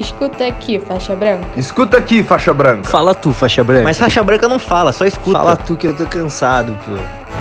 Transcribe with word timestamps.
Escuta 0.00 0.46
aqui, 0.46 0.80
faixa 0.80 1.14
branca. 1.14 1.46
Escuta 1.58 1.98
aqui, 1.98 2.22
faixa 2.22 2.54
branca. 2.54 2.88
Fala 2.88 3.14
tu, 3.14 3.34
faixa 3.34 3.62
branca. 3.62 3.84
Mas 3.84 3.98
faixa 3.98 4.24
branca 4.24 4.48
não 4.48 4.58
fala, 4.58 4.94
só 4.94 5.04
escuta. 5.04 5.38
Fala 5.38 5.56
tu 5.56 5.76
que 5.76 5.86
eu 5.86 5.94
tô 5.94 6.06
cansado, 6.06 6.74
pô. 6.86 6.92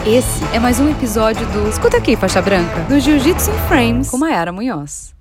Esse 0.05 0.43
é 0.53 0.59
mais 0.59 0.77
um 0.77 0.91
episódio 0.91 1.45
do 1.47 1.69
Escuta 1.69 1.95
aqui, 1.95 2.17
faixa 2.17 2.41
branca, 2.41 2.81
do 2.89 2.99
Jiu-Jitsu 2.99 3.49
in 3.49 3.57
Frames 3.69 4.09
com 4.09 4.17
Mayara 4.17 4.51
Munhoz. 4.51 5.17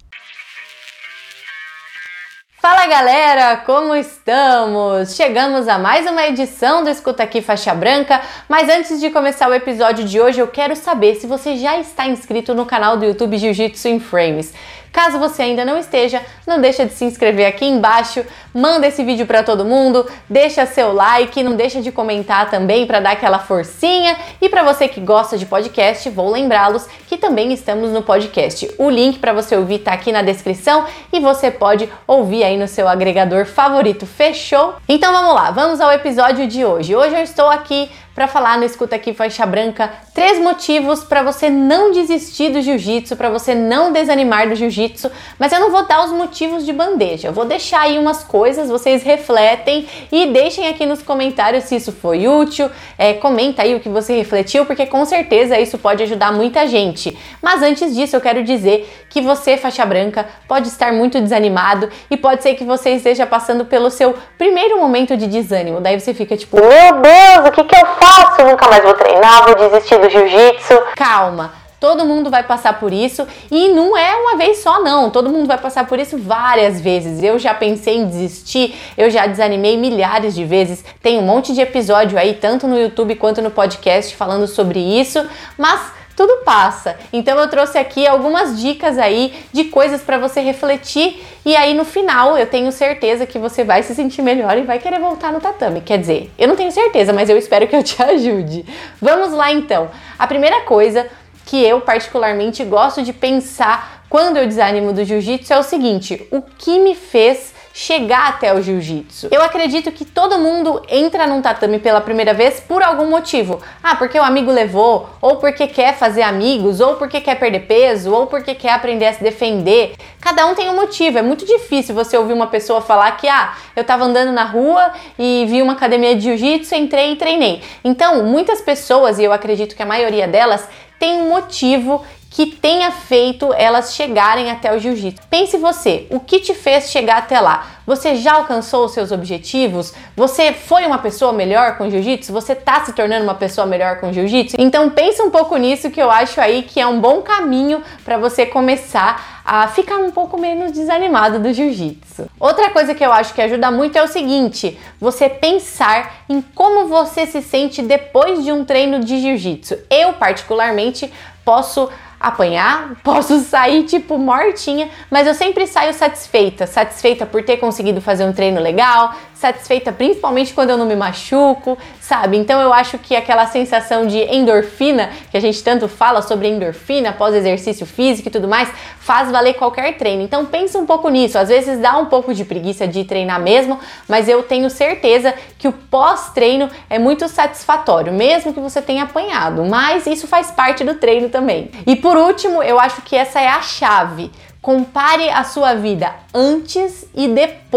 Fala 2.60 2.88
galera, 2.88 3.56
como 3.58 3.94
estamos? 3.94 5.14
Chegamos 5.14 5.68
a 5.68 5.78
mais 5.78 6.10
uma 6.10 6.26
edição 6.26 6.82
do 6.82 6.90
Escuta 6.90 7.22
Aqui 7.22 7.40
Faixa 7.40 7.72
Branca, 7.72 8.20
mas 8.48 8.68
antes 8.68 8.98
de 8.98 9.10
começar 9.10 9.48
o 9.48 9.54
episódio 9.54 10.04
de 10.04 10.20
hoje, 10.20 10.40
eu 10.40 10.48
quero 10.48 10.74
saber 10.74 11.14
se 11.14 11.26
você 11.28 11.56
já 11.56 11.78
está 11.78 12.08
inscrito 12.08 12.54
no 12.56 12.66
canal 12.66 12.96
do 12.96 13.04
YouTube 13.04 13.38
Jiu-Jitsu 13.38 13.88
in 13.88 14.00
Frames. 14.00 14.52
Caso 14.92 15.18
você 15.18 15.42
ainda 15.42 15.64
não 15.64 15.78
esteja, 15.78 16.22
não 16.46 16.60
deixa 16.60 16.84
de 16.84 16.92
se 16.92 17.04
inscrever 17.04 17.46
aqui 17.46 17.64
embaixo, 17.64 18.24
manda 18.54 18.86
esse 18.86 19.04
vídeo 19.04 19.26
para 19.26 19.42
todo 19.42 19.64
mundo, 19.64 20.06
deixa 20.28 20.66
seu 20.66 20.92
like, 20.92 21.42
não 21.42 21.54
deixa 21.54 21.80
de 21.80 21.92
comentar 21.92 22.50
também 22.50 22.86
para 22.86 23.00
dar 23.00 23.12
aquela 23.12 23.38
forcinha. 23.38 24.16
E 24.40 24.48
para 24.48 24.62
você 24.62 24.88
que 24.88 25.00
gosta 25.00 25.36
de 25.36 25.46
podcast, 25.46 26.08
vou 26.10 26.30
lembrá-los 26.30 26.86
que 27.06 27.16
também 27.16 27.52
estamos 27.52 27.90
no 27.90 28.02
podcast. 28.02 28.70
O 28.78 28.90
link 28.90 29.18
para 29.18 29.32
você 29.32 29.56
ouvir 29.56 29.80
tá 29.80 29.92
aqui 29.92 30.12
na 30.12 30.22
descrição 30.22 30.84
e 31.12 31.20
você 31.20 31.50
pode 31.50 31.88
ouvir 32.06 32.44
aí 32.44 32.56
no 32.56 32.68
seu 32.68 32.88
agregador 32.88 33.46
favorito. 33.46 34.06
Fechou? 34.06 34.76
Então 34.88 35.12
vamos 35.12 35.34
lá, 35.34 35.50
vamos 35.50 35.80
ao 35.80 35.92
episódio 35.92 36.46
de 36.46 36.64
hoje. 36.64 36.94
Hoje 36.94 37.14
eu 37.14 37.22
estou 37.22 37.48
aqui 37.48 37.90
para 38.18 38.26
falar 38.26 38.58
no 38.58 38.64
Escuta 38.64 38.96
Aqui 38.96 39.14
Faixa 39.14 39.46
Branca 39.46 39.92
três 40.12 40.40
motivos 40.40 41.04
para 41.04 41.22
você 41.22 41.48
não 41.48 41.92
desistir 41.92 42.50
do 42.50 42.60
jiu-jitsu, 42.60 43.14
para 43.14 43.30
você 43.30 43.54
não 43.54 43.92
desanimar 43.92 44.48
do 44.48 44.56
jiu-jitsu, 44.56 45.08
mas 45.38 45.52
eu 45.52 45.60
não 45.60 45.70
vou 45.70 45.86
dar 45.86 46.04
os 46.04 46.10
motivos 46.10 46.66
de 46.66 46.72
bandeja, 46.72 47.28
eu 47.28 47.32
vou 47.32 47.44
deixar 47.44 47.82
aí 47.82 47.96
umas 47.96 48.24
coisas, 48.24 48.68
vocês 48.68 49.04
refletem 49.04 49.86
e 50.10 50.26
deixem 50.26 50.66
aqui 50.66 50.84
nos 50.84 51.00
comentários 51.00 51.62
se 51.62 51.76
isso 51.76 51.92
foi 51.92 52.26
útil, 52.26 52.68
é, 52.98 53.12
comenta 53.14 53.62
aí 53.62 53.76
o 53.76 53.78
que 53.78 53.88
você 53.88 54.16
refletiu, 54.16 54.66
porque 54.66 54.86
com 54.86 55.04
certeza 55.04 55.56
isso 55.56 55.78
pode 55.78 56.02
ajudar 56.02 56.32
muita 56.32 56.66
gente. 56.66 57.16
Mas 57.40 57.62
antes 57.62 57.94
disso, 57.94 58.16
eu 58.16 58.20
quero 58.20 58.42
dizer 58.42 59.06
que 59.08 59.20
você, 59.20 59.56
faixa 59.56 59.86
branca, 59.86 60.26
pode 60.48 60.66
estar 60.66 60.92
muito 60.92 61.20
desanimado 61.20 61.88
e 62.10 62.16
pode 62.16 62.42
ser 62.42 62.56
que 62.56 62.64
você 62.64 62.90
esteja 62.90 63.24
passando 63.24 63.64
pelo 63.64 63.92
seu 63.92 64.16
primeiro 64.36 64.80
momento 64.80 65.16
de 65.16 65.28
desânimo. 65.28 65.80
Daí 65.80 66.00
você 66.00 66.12
fica 66.12 66.36
tipo, 66.36 66.56
meu 66.56 67.00
Deus, 67.00 67.48
o 67.48 67.52
que, 67.52 67.62
que 67.62 67.76
eu 67.76 67.86
faço? 67.86 68.07
Nunca 68.44 68.68
mais 68.68 68.82
vou 68.82 68.94
treinar, 68.94 69.44
vou 69.44 69.54
desistir 69.54 69.98
do 69.98 70.08
jiu-jitsu. 70.08 70.74
Calma, 70.96 71.52
Todo 71.80 72.04
mundo 72.04 72.28
vai 72.28 72.42
passar 72.42 72.80
por 72.80 72.92
isso 72.92 73.24
e 73.48 73.68
não 73.68 73.96
é 73.96 74.16
uma 74.16 74.36
vez 74.36 74.58
só, 74.58 74.82
não. 74.82 75.10
Todo 75.10 75.30
mundo 75.30 75.46
vai 75.46 75.58
passar 75.58 75.86
por 75.86 76.00
isso 76.00 76.18
várias 76.18 76.80
vezes. 76.80 77.22
Eu 77.22 77.38
já 77.38 77.54
pensei 77.54 77.98
em 77.98 78.06
desistir, 78.06 78.74
eu 78.96 79.08
já 79.08 79.26
desanimei 79.26 79.76
milhares 79.76 80.34
de 80.34 80.44
vezes. 80.44 80.84
Tem 81.00 81.18
um 81.18 81.22
monte 81.22 81.54
de 81.54 81.60
episódio 81.60 82.18
aí, 82.18 82.34
tanto 82.34 82.66
no 82.66 82.76
YouTube 82.76 83.14
quanto 83.14 83.40
no 83.40 83.50
podcast, 83.50 84.16
falando 84.16 84.48
sobre 84.48 84.80
isso, 84.80 85.24
mas 85.56 85.92
tudo 86.18 86.38
passa. 86.38 86.96
Então 87.12 87.38
eu 87.38 87.48
trouxe 87.48 87.78
aqui 87.78 88.04
algumas 88.04 88.60
dicas 88.60 88.98
aí 88.98 89.32
de 89.52 89.66
coisas 89.66 90.00
para 90.00 90.18
você 90.18 90.40
refletir 90.40 91.24
e 91.46 91.54
aí 91.54 91.74
no 91.74 91.84
final 91.84 92.36
eu 92.36 92.44
tenho 92.44 92.72
certeza 92.72 93.24
que 93.24 93.38
você 93.38 93.62
vai 93.62 93.84
se 93.84 93.94
sentir 93.94 94.20
melhor 94.20 94.58
e 94.58 94.62
vai 94.62 94.80
querer 94.80 94.98
voltar 94.98 95.32
no 95.32 95.38
tatame. 95.38 95.80
Quer 95.80 95.96
dizer, 95.96 96.32
eu 96.36 96.48
não 96.48 96.56
tenho 96.56 96.72
certeza, 96.72 97.12
mas 97.12 97.30
eu 97.30 97.38
espero 97.38 97.68
que 97.68 97.76
eu 97.76 97.84
te 97.84 98.02
ajude. 98.02 98.66
Vamos 99.00 99.32
lá 99.32 99.52
então. 99.52 99.90
A 100.18 100.26
primeira 100.26 100.62
coisa 100.62 101.06
que 101.46 101.62
eu 101.62 101.82
particularmente 101.82 102.64
gosto 102.64 103.00
de 103.00 103.12
pensar 103.12 104.04
quando 104.10 104.38
eu 104.38 104.46
desanimo 104.48 104.92
do 104.92 105.04
jiu-jitsu 105.04 105.52
é 105.52 105.58
o 105.60 105.62
seguinte: 105.62 106.26
o 106.32 106.42
que 106.42 106.80
me 106.80 106.96
fez 106.96 107.54
chegar 107.72 108.28
até 108.28 108.52
o 108.52 108.62
jiu-jitsu. 108.62 109.28
Eu 109.30 109.42
acredito 109.42 109.92
que 109.92 110.04
todo 110.04 110.38
mundo 110.38 110.82
entra 110.88 111.26
num 111.26 111.40
tatame 111.40 111.78
pela 111.78 112.00
primeira 112.00 112.34
vez 112.34 112.60
por 112.60 112.82
algum 112.82 113.08
motivo. 113.08 113.60
Ah, 113.82 113.96
porque 113.96 114.18
o 114.18 114.22
amigo 114.22 114.50
levou, 114.50 115.08
ou 115.20 115.36
porque 115.36 115.66
quer 115.66 115.96
fazer 115.96 116.22
amigos, 116.22 116.80
ou 116.80 116.96
porque 116.96 117.20
quer 117.20 117.36
perder 117.36 117.60
peso, 117.60 118.12
ou 118.12 118.26
porque 118.26 118.54
quer 118.54 118.72
aprender 118.72 119.06
a 119.06 119.12
se 119.12 119.22
defender. 119.22 119.94
Cada 120.20 120.46
um 120.46 120.54
tem 120.54 120.68
um 120.68 120.76
motivo. 120.76 121.18
É 121.18 121.22
muito 121.22 121.46
difícil 121.46 121.94
você 121.94 122.16
ouvir 122.16 122.32
uma 122.32 122.48
pessoa 122.48 122.80
falar 122.80 123.12
que, 123.12 123.28
ah, 123.28 123.54
eu 123.76 123.84
tava 123.84 124.04
andando 124.04 124.32
na 124.32 124.44
rua 124.44 124.92
e 125.18 125.46
vi 125.48 125.62
uma 125.62 125.74
academia 125.74 126.14
de 126.14 126.22
jiu-jitsu, 126.22 126.74
entrei 126.74 127.12
e 127.12 127.16
treinei. 127.16 127.62
Então, 127.84 128.24
muitas 128.24 128.60
pessoas, 128.60 129.18
e 129.18 129.24
eu 129.24 129.32
acredito 129.32 129.76
que 129.76 129.82
a 129.82 129.86
maioria 129.86 130.26
delas, 130.26 130.68
tem 130.98 131.22
um 131.22 131.28
motivo 131.28 132.04
que 132.30 132.46
tenha 132.46 132.90
feito 132.90 133.52
elas 133.54 133.94
chegarem 133.94 134.50
até 134.50 134.74
o 134.74 134.78
jiu-jitsu. 134.78 135.22
Pense 135.28 135.56
você, 135.56 136.06
o 136.10 136.20
que 136.20 136.40
te 136.40 136.54
fez 136.54 136.90
chegar 136.90 137.18
até 137.18 137.40
lá? 137.40 137.66
Você 137.86 138.16
já 138.16 138.34
alcançou 138.34 138.84
os 138.84 138.92
seus 138.92 139.10
objetivos? 139.10 139.94
Você 140.14 140.52
foi 140.52 140.84
uma 140.84 140.98
pessoa 140.98 141.32
melhor 141.32 141.78
com 141.78 141.90
jiu-jitsu? 141.90 142.32
Você 142.32 142.52
está 142.52 142.84
se 142.84 142.92
tornando 142.92 143.24
uma 143.24 143.34
pessoa 143.34 143.66
melhor 143.66 143.98
com 143.98 144.12
jiu-jitsu? 144.12 144.56
Então 144.58 144.90
pense 144.90 145.22
um 145.22 145.30
pouco 145.30 145.56
nisso 145.56 145.90
que 145.90 146.00
eu 146.00 146.10
acho 146.10 146.38
aí 146.40 146.62
que 146.62 146.78
é 146.78 146.86
um 146.86 147.00
bom 147.00 147.22
caminho 147.22 147.82
para 148.04 148.18
você 148.18 148.44
começar 148.44 149.40
a 149.42 149.66
ficar 149.68 149.96
um 149.96 150.10
pouco 150.10 150.38
menos 150.38 150.72
desanimado 150.72 151.38
do 151.38 151.50
jiu-jitsu. 151.50 152.28
Outra 152.38 152.68
coisa 152.68 152.94
que 152.94 153.02
eu 153.02 153.10
acho 153.10 153.32
que 153.32 153.40
ajuda 153.40 153.70
muito 153.70 153.96
é 153.96 154.02
o 154.02 154.08
seguinte: 154.08 154.78
você 155.00 155.30
pensar 155.30 156.24
em 156.28 156.42
como 156.42 156.88
você 156.88 157.24
se 157.24 157.40
sente 157.40 157.80
depois 157.80 158.44
de 158.44 158.52
um 158.52 158.66
treino 158.66 159.00
de 159.00 159.18
jiu-jitsu. 159.18 159.78
Eu 159.88 160.12
particularmente 160.12 161.10
posso 161.42 161.88
apanhar, 162.20 162.96
posso 163.02 163.40
sair 163.46 163.84
tipo 163.84 164.18
mortinha, 164.18 164.90
mas 165.10 165.26
eu 165.26 165.34
sempre 165.34 165.66
saio 165.66 165.94
satisfeita, 165.94 166.66
satisfeita 166.66 167.24
por 167.26 167.42
ter 167.42 167.58
conseguido 167.58 168.00
fazer 168.00 168.24
um 168.24 168.32
treino 168.32 168.60
legal, 168.60 169.14
satisfeita 169.38 169.92
principalmente 169.92 170.52
quando 170.52 170.70
eu 170.70 170.76
não 170.76 170.84
me 170.84 170.96
machuco, 170.96 171.78
sabe? 172.00 172.36
Então 172.36 172.60
eu 172.60 172.72
acho 172.72 172.98
que 172.98 173.14
aquela 173.14 173.46
sensação 173.46 174.04
de 174.06 174.18
endorfina, 174.18 175.10
que 175.30 175.36
a 175.36 175.40
gente 175.40 175.62
tanto 175.62 175.86
fala 175.86 176.22
sobre 176.22 176.48
endorfina 176.48 177.10
após 177.10 177.34
exercício 177.34 177.86
físico 177.86 178.28
e 178.28 178.30
tudo 178.32 178.48
mais, 178.48 178.68
faz 178.98 179.30
valer 179.30 179.54
qualquer 179.54 179.96
treino. 179.96 180.22
Então 180.22 180.44
pensa 180.44 180.78
um 180.78 180.84
pouco 180.84 181.08
nisso. 181.08 181.38
Às 181.38 181.48
vezes 181.48 181.78
dá 181.78 181.96
um 181.96 182.06
pouco 182.06 182.34
de 182.34 182.44
preguiça 182.44 182.86
de 182.88 183.04
treinar 183.04 183.40
mesmo, 183.40 183.78
mas 184.08 184.28
eu 184.28 184.42
tenho 184.42 184.68
certeza 184.68 185.32
que 185.56 185.68
o 185.68 185.72
pós-treino 185.72 186.68
é 186.90 186.98
muito 186.98 187.28
satisfatório, 187.28 188.12
mesmo 188.12 188.52
que 188.52 188.60
você 188.60 188.82
tenha 188.82 189.04
apanhado. 189.04 189.64
Mas 189.64 190.06
isso 190.06 190.26
faz 190.26 190.50
parte 190.50 190.82
do 190.82 190.94
treino 190.94 191.28
também. 191.28 191.70
E 191.86 191.94
por 191.94 192.16
último, 192.16 192.60
eu 192.60 192.80
acho 192.80 193.02
que 193.02 193.14
essa 193.14 193.40
é 193.40 193.48
a 193.48 193.62
chave. 193.62 194.32
Compare 194.60 195.30
a 195.30 195.44
sua 195.44 195.74
vida 195.74 196.12
antes 196.34 197.06
e 197.14 197.28
depois 197.28 197.67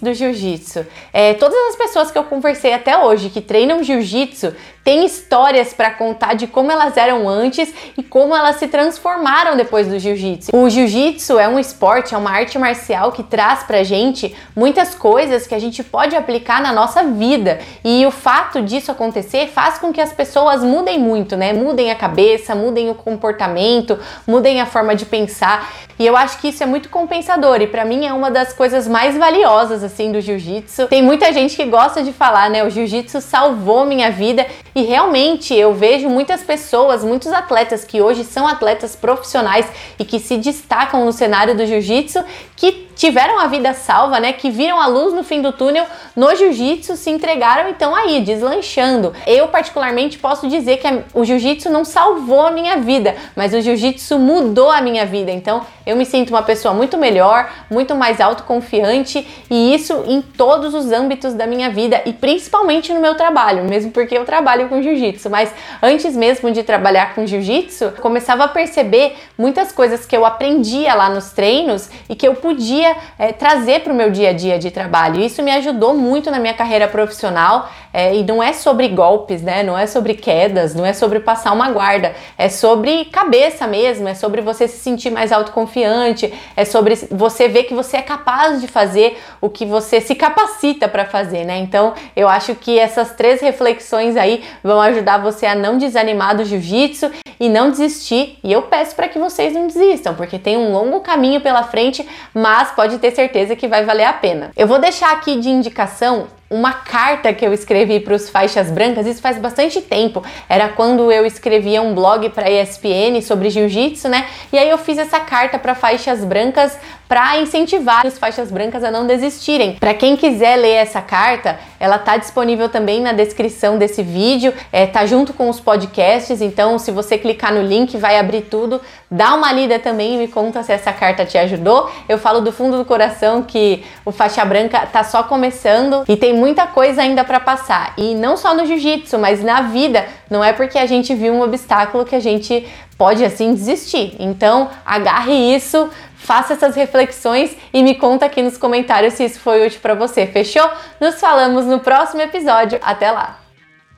do 0.00 0.12
jiu-jitsu. 0.12 0.86
É, 1.12 1.34
todas 1.34 1.56
as 1.70 1.76
pessoas 1.76 2.10
que 2.10 2.18
eu 2.18 2.24
conversei 2.24 2.74
até 2.74 2.98
hoje 2.98 3.30
que 3.30 3.40
treinam 3.40 3.82
jiu-jitsu 3.82 4.54
têm 4.84 5.04
histórias 5.04 5.74
para 5.74 5.90
contar 5.90 6.34
de 6.34 6.46
como 6.46 6.70
elas 6.72 6.96
eram 6.96 7.28
antes 7.28 7.72
e 7.96 8.02
como 8.02 8.34
elas 8.34 8.56
se 8.56 8.68
transformaram 8.68 9.56
depois 9.56 9.86
do 9.86 9.98
jiu-jitsu. 9.98 10.50
O 10.54 10.68
jiu-jitsu 10.68 11.38
é 11.38 11.48
um 11.48 11.58
esporte, 11.58 12.14
é 12.14 12.18
uma 12.18 12.30
arte 12.30 12.58
marcial 12.58 13.12
que 13.12 13.22
traz 13.22 13.62
pra 13.64 13.82
gente 13.82 14.34
muitas 14.56 14.94
coisas 14.94 15.46
que 15.46 15.54
a 15.54 15.58
gente 15.58 15.82
pode 15.82 16.16
aplicar 16.16 16.62
na 16.62 16.72
nossa 16.72 17.02
vida. 17.04 17.60
E 17.84 18.06
o 18.06 18.10
fato 18.10 18.62
disso 18.62 18.90
acontecer 18.90 19.48
faz 19.48 19.78
com 19.78 19.92
que 19.92 20.00
as 20.00 20.12
pessoas 20.12 20.62
mudem 20.62 20.98
muito, 20.98 21.36
né? 21.36 21.52
Mudem 21.52 21.90
a 21.90 21.94
cabeça, 21.94 22.54
mudem 22.54 22.88
o 22.88 22.94
comportamento, 22.94 23.98
mudem 24.26 24.60
a 24.60 24.66
forma 24.66 24.94
de 24.94 25.04
pensar. 25.04 25.70
E 25.98 26.06
eu 26.06 26.16
acho 26.16 26.38
que 26.38 26.48
isso 26.48 26.62
é 26.62 26.66
muito 26.66 26.88
compensador 26.88 27.60
e 27.60 27.66
para 27.66 27.84
mim 27.84 28.06
é 28.06 28.12
uma 28.12 28.30
das 28.30 28.52
coisas 28.52 28.86
mais 28.86 29.16
valiosas 29.18 29.37
assim 29.44 30.10
do 30.10 30.20
jiu-jitsu. 30.20 30.86
Tem 30.88 31.02
muita 31.02 31.32
gente 31.32 31.56
que 31.56 31.64
gosta 31.64 32.02
de 32.02 32.12
falar, 32.12 32.50
né? 32.50 32.64
O 32.64 32.70
jiu-jitsu 32.70 33.20
salvou 33.20 33.86
minha 33.86 34.10
vida 34.10 34.46
e 34.74 34.82
realmente 34.82 35.54
eu 35.54 35.74
vejo 35.74 36.08
muitas 36.08 36.42
pessoas, 36.42 37.04
muitos 37.04 37.32
atletas 37.32 37.84
que 37.84 38.00
hoje 38.00 38.24
são 38.24 38.46
atletas 38.46 38.96
profissionais 38.96 39.66
e 39.98 40.04
que 40.04 40.18
se 40.18 40.36
destacam 40.36 41.04
no 41.04 41.12
cenário 41.12 41.56
do 41.56 41.66
jiu-jitsu 41.66 42.24
que 42.56 42.87
tiveram 42.98 43.38
a 43.38 43.46
vida 43.46 43.72
salva, 43.72 44.18
né? 44.18 44.32
Que 44.32 44.50
viram 44.50 44.78
a 44.78 44.86
luz 44.86 45.14
no 45.14 45.22
fim 45.22 45.40
do 45.40 45.52
túnel 45.52 45.86
no 46.16 46.34
jiu-jitsu, 46.34 46.96
se 46.96 47.10
entregaram 47.10 47.70
então 47.70 47.94
aí, 47.94 48.20
deslanchando. 48.20 49.14
Eu, 49.24 49.46
particularmente, 49.48 50.18
posso 50.18 50.48
dizer 50.48 50.78
que 50.78 50.88
o 51.14 51.24
jiu-jitsu 51.24 51.70
não 51.70 51.84
salvou 51.84 52.42
a 52.42 52.50
minha 52.50 52.76
vida, 52.78 53.14
mas 53.36 53.54
o 53.54 53.60
jiu-jitsu 53.60 54.18
mudou 54.18 54.68
a 54.68 54.80
minha 54.80 55.06
vida. 55.06 55.30
Então, 55.30 55.64
eu 55.86 55.96
me 55.96 56.04
sinto 56.04 56.30
uma 56.30 56.42
pessoa 56.42 56.74
muito 56.74 56.98
melhor, 56.98 57.50
muito 57.70 57.94
mais 57.94 58.20
autoconfiante 58.20 59.26
e 59.48 59.74
isso 59.74 60.04
em 60.06 60.20
todos 60.20 60.74
os 60.74 60.90
âmbitos 60.90 61.34
da 61.34 61.46
minha 61.46 61.70
vida 61.70 62.02
e 62.04 62.12
principalmente 62.12 62.92
no 62.92 63.00
meu 63.00 63.14
trabalho, 63.14 63.64
mesmo 63.64 63.92
porque 63.92 64.18
eu 64.18 64.24
trabalho 64.24 64.68
com 64.68 64.82
jiu-jitsu. 64.82 65.30
Mas 65.30 65.54
antes 65.80 66.16
mesmo 66.16 66.50
de 66.50 66.64
trabalhar 66.64 67.14
com 67.14 67.24
jiu-jitsu, 67.24 67.92
começava 68.00 68.44
a 68.44 68.48
perceber 68.48 69.16
muitas 69.38 69.70
coisas 69.70 70.04
que 70.04 70.16
eu 70.16 70.26
aprendia 70.26 70.94
lá 70.94 71.08
nos 71.08 71.30
treinos 71.30 71.88
e 72.08 72.16
que 72.16 72.26
eu 72.26 72.34
podia 72.34 72.87
é, 73.18 73.32
trazer 73.32 73.80
para 73.80 73.92
o 73.92 73.96
meu 73.96 74.10
dia 74.10 74.30
a 74.30 74.32
dia 74.32 74.58
de 74.58 74.70
trabalho. 74.70 75.20
Isso 75.20 75.42
me 75.42 75.50
ajudou 75.52 75.94
muito 75.94 76.30
na 76.30 76.38
minha 76.38 76.54
carreira 76.54 76.88
profissional 76.88 77.68
é, 77.92 78.14
e 78.14 78.22
não 78.22 78.42
é 78.42 78.52
sobre 78.52 78.88
golpes, 78.88 79.42
né? 79.42 79.62
Não 79.62 79.76
é 79.76 79.86
sobre 79.86 80.14
quedas, 80.14 80.74
não 80.74 80.84
é 80.84 80.92
sobre 80.92 81.20
passar 81.20 81.52
uma 81.52 81.70
guarda, 81.70 82.14
é 82.36 82.48
sobre 82.48 83.06
cabeça 83.06 83.66
mesmo, 83.66 84.08
é 84.08 84.14
sobre 84.14 84.40
você 84.40 84.68
se 84.68 84.78
sentir 84.78 85.10
mais 85.10 85.32
autoconfiante, 85.32 86.32
é 86.56 86.64
sobre 86.64 86.94
você 87.10 87.48
ver 87.48 87.64
que 87.64 87.74
você 87.74 87.98
é 87.98 88.02
capaz 88.02 88.60
de 88.60 88.68
fazer 88.68 89.18
o 89.40 89.48
que 89.48 89.64
você 89.64 90.00
se 90.00 90.14
capacita 90.14 90.88
para 90.88 91.04
fazer, 91.04 91.44
né? 91.44 91.58
Então 91.58 91.94
eu 92.14 92.28
acho 92.28 92.54
que 92.54 92.78
essas 92.78 93.12
três 93.12 93.40
reflexões 93.40 94.16
aí 94.16 94.44
vão 94.62 94.80
ajudar 94.80 95.18
você 95.18 95.46
a 95.46 95.54
não 95.54 95.78
desanimar 95.78 96.36
do 96.36 96.44
jiu-jitsu 96.44 97.10
e 97.40 97.48
não 97.48 97.70
desistir. 97.70 98.38
E 98.42 98.52
eu 98.52 98.62
peço 98.62 98.94
para 98.94 99.08
que 99.08 99.18
vocês 99.18 99.54
não 99.54 99.66
desistam, 99.66 100.14
porque 100.14 100.38
tem 100.38 100.56
um 100.56 100.72
longo 100.72 101.00
caminho 101.00 101.40
pela 101.40 101.62
frente, 101.62 102.06
mas 102.34 102.70
pode 102.78 102.96
ter 102.98 103.10
certeza 103.10 103.56
que 103.56 103.66
vai 103.66 103.84
valer 103.84 104.04
a 104.04 104.12
pena. 104.12 104.52
Eu 104.56 104.68
vou 104.68 104.78
deixar 104.78 105.10
aqui 105.10 105.40
de 105.40 105.48
indicação 105.48 106.28
uma 106.50 106.72
carta 106.72 107.32
que 107.32 107.44
eu 107.46 107.52
escrevi 107.52 108.00
para 108.00 108.14
os 108.14 108.30
faixas 108.30 108.70
brancas, 108.70 109.06
isso 109.06 109.20
faz 109.20 109.38
bastante 109.38 109.82
tempo. 109.82 110.22
Era 110.48 110.68
quando 110.68 111.12
eu 111.12 111.26
escrevia 111.26 111.82
um 111.82 111.94
blog 111.94 112.30
para 112.30 112.50
ESPN 112.50 113.20
sobre 113.22 113.50
jiu-jitsu, 113.50 114.08
né? 114.08 114.26
E 114.52 114.58
aí 114.58 114.70
eu 114.70 114.78
fiz 114.78 114.96
essa 114.96 115.20
carta 115.20 115.58
para 115.58 115.74
faixas 115.74 116.24
brancas 116.24 116.78
para 117.08 117.38
incentivar 117.40 118.06
os 118.06 118.18
faixas 118.18 118.50
brancas 118.50 118.84
a 118.84 118.90
não 118.90 119.06
desistirem. 119.06 119.76
Para 119.76 119.94
quem 119.94 120.14
quiser 120.14 120.56
ler 120.56 120.74
essa 120.74 121.00
carta, 121.00 121.58
ela 121.80 121.98
tá 121.98 122.18
disponível 122.18 122.68
também 122.68 123.00
na 123.00 123.12
descrição 123.12 123.78
desse 123.78 124.02
vídeo, 124.02 124.52
é, 124.70 124.86
tá 124.86 125.06
junto 125.06 125.32
com 125.32 125.48
os 125.48 125.58
podcasts, 125.58 126.42
então 126.42 126.78
se 126.78 126.90
você 126.90 127.16
clicar 127.16 127.52
no 127.52 127.62
link 127.62 127.96
vai 127.96 128.18
abrir 128.18 128.42
tudo. 128.42 128.80
Dá 129.10 129.34
uma 129.34 129.50
lida 129.52 129.78
também 129.78 130.16
e 130.16 130.18
me 130.18 130.28
conta 130.28 130.62
se 130.62 130.70
essa 130.70 130.92
carta 130.92 131.24
te 131.24 131.38
ajudou. 131.38 131.90
Eu 132.06 132.18
falo 132.18 132.40
do 132.40 132.52
fundo 132.52 132.76
do 132.76 132.84
coração 132.84 133.42
que 133.42 133.82
o 134.04 134.12
faixa 134.12 134.44
branca 134.44 134.80
tá 134.80 135.02
só 135.02 135.22
começando 135.22 136.04
e 136.06 136.14
tem 136.14 136.34
muita 136.38 136.66
coisa 136.66 137.02
ainda 137.02 137.24
para 137.24 137.40
passar. 137.40 137.92
E 137.98 138.14
não 138.14 138.36
só 138.36 138.54
no 138.54 138.64
jiu-jitsu, 138.64 139.18
mas 139.18 139.42
na 139.42 139.62
vida. 139.62 140.06
Não 140.30 140.42
é 140.42 140.52
porque 140.52 140.78
a 140.78 140.86
gente 140.86 141.14
viu 141.14 141.34
um 141.34 141.42
obstáculo 141.42 142.04
que 142.04 142.14
a 142.14 142.20
gente 142.20 142.66
pode 142.96 143.24
assim 143.24 143.52
desistir. 143.52 144.16
Então, 144.18 144.70
agarre 144.84 145.34
isso, 145.54 145.90
faça 146.16 146.54
essas 146.54 146.74
reflexões 146.74 147.56
e 147.72 147.82
me 147.82 147.94
conta 147.94 148.26
aqui 148.26 148.42
nos 148.42 148.56
comentários 148.56 149.14
se 149.14 149.24
isso 149.24 149.40
foi 149.40 149.66
útil 149.66 149.80
para 149.80 149.94
você. 149.94 150.26
Fechou? 150.26 150.68
Nos 151.00 151.20
falamos 151.20 151.66
no 151.66 151.80
próximo 151.80 152.22
episódio. 152.22 152.78
Até 152.82 153.10
lá. 153.10 153.47